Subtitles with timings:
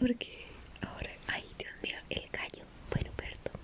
[0.00, 0.46] porque
[0.80, 3.60] ahora, ay Dios mío, el gallo, bueno, perdón,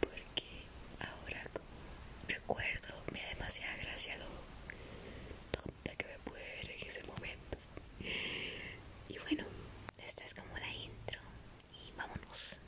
[0.00, 0.66] porque
[0.98, 1.40] ahora
[2.26, 4.26] recuerdo me da demasiada gracia lo
[5.52, 7.58] tonta que me pude ver en ese momento.
[9.08, 9.44] Y bueno,
[10.04, 11.20] esta es como la intro
[11.72, 12.58] y vámonos.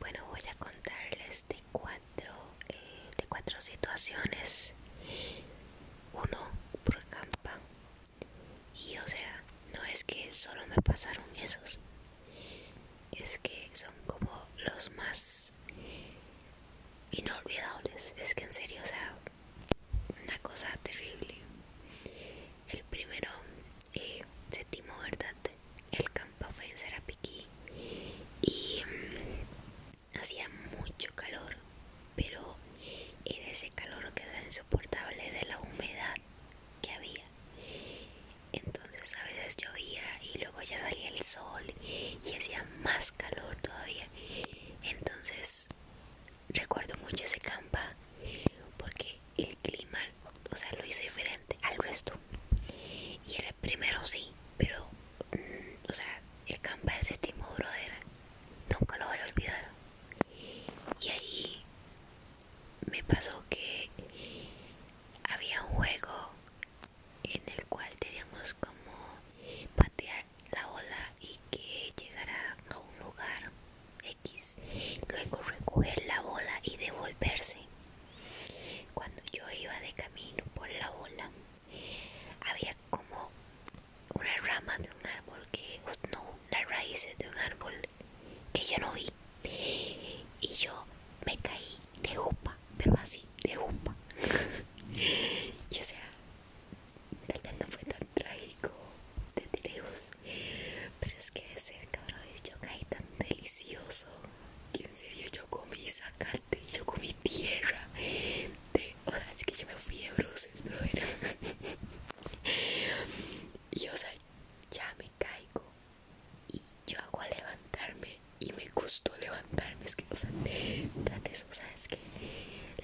[0.00, 2.32] Bueno, voy a contarles de cuatro,
[2.70, 4.72] eh, de cuatro situaciones.
[6.14, 6.38] Uno,
[10.14, 11.80] que solo me pasaron esos.
[41.32, 44.06] sol y hacía más calor todavía.
[44.82, 45.66] Entonces
[46.50, 47.80] recuerdo mucho ese campa
[48.76, 49.98] porque el clima,
[50.50, 52.12] o sea, lo hizo diferente al resto.
[53.26, 54.78] Y el primero sí, pero,
[55.32, 57.92] mm, o sea, el campa de séptimo brother
[58.72, 59.68] nunca lo voy a olvidar.
[61.00, 61.64] Y ahí
[62.90, 63.41] me pasó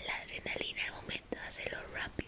[0.07, 2.28] la adrenalina al momento de hacerlo rápido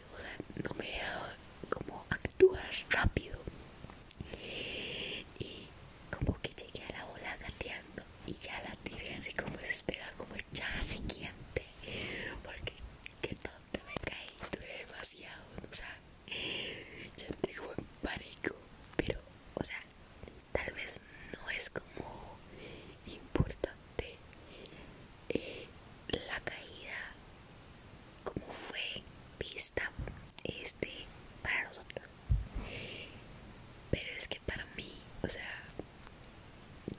[28.33, 29.03] como fue
[29.41, 29.91] vista
[30.45, 30.91] este
[31.43, 32.07] para nosotros
[33.91, 34.93] pero es que para mí
[35.23, 35.53] o sea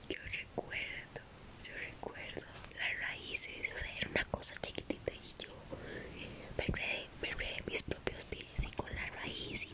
[0.09, 1.21] yo recuerdo
[1.63, 5.55] yo recuerdo las raíces o sea era una cosa chiquitita y yo
[6.57, 7.29] me enredé, me
[7.65, 9.73] mis propios pies y con la raíz y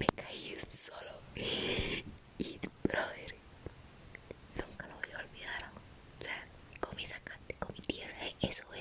[0.00, 3.32] me caí solo y brother
[4.56, 5.62] nunca lo voy a olvidar
[6.20, 6.44] o sea
[6.80, 8.79] comí sacate comí tierra eso es